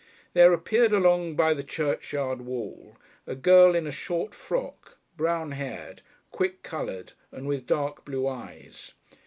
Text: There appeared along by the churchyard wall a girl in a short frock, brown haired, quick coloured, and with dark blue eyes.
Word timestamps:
There 0.33 0.51
appeared 0.51 0.93
along 0.93 1.35
by 1.35 1.53
the 1.53 1.61
churchyard 1.63 2.41
wall 2.41 2.97
a 3.27 3.35
girl 3.35 3.75
in 3.75 3.85
a 3.85 3.91
short 3.91 4.33
frock, 4.33 4.97
brown 5.15 5.51
haired, 5.51 6.01
quick 6.31 6.63
coloured, 6.63 7.13
and 7.31 7.45
with 7.47 7.67
dark 7.67 8.03
blue 8.03 8.27
eyes. 8.27 8.93